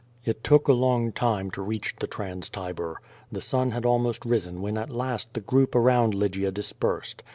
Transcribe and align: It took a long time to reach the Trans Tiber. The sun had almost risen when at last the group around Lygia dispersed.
It 0.25 0.43
took 0.43 0.67
a 0.67 0.73
long 0.73 1.11
time 1.11 1.51
to 1.51 1.61
reach 1.61 1.95
the 1.99 2.07
Trans 2.07 2.49
Tiber. 2.49 2.99
The 3.31 3.39
sun 3.39 3.69
had 3.69 3.85
almost 3.85 4.25
risen 4.25 4.59
when 4.59 4.75
at 4.75 4.89
last 4.89 5.35
the 5.35 5.41
group 5.41 5.75
around 5.75 6.15
Lygia 6.15 6.49
dispersed. 6.51 7.21